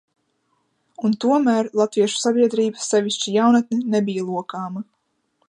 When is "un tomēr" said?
1.09-1.69